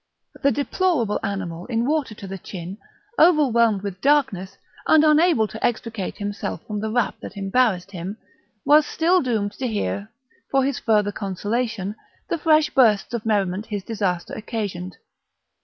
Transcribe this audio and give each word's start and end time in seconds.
The 0.41 0.51
deplorable 0.51 1.19
animal, 1.21 1.67
in 1.67 1.85
water 1.85 2.15
to 2.15 2.25
the 2.25 2.39
chin, 2.39 2.79
overwhelmed 3.19 3.83
with 3.83 4.01
darkness, 4.01 4.57
and 4.87 5.03
unable 5.03 5.47
to 5.47 5.63
extricate 5.63 6.17
himself 6.17 6.65
from 6.65 6.79
the 6.79 6.89
wrap 6.89 7.19
that 7.19 7.37
embarrassed 7.37 7.91
him, 7.91 8.17
was 8.65 8.87
still 8.87 9.21
doomed 9.21 9.51
to 9.59 9.67
hear 9.67 10.09
for 10.49 10.65
his 10.65 10.79
further 10.79 11.11
consolation 11.11 11.95
the 12.31 12.39
fresh 12.39 12.71
bursts 12.71 13.13
of 13.13 13.27
merriment 13.27 13.67
his 13.67 13.83
disaster 13.83 14.33
occasioned. 14.33 14.97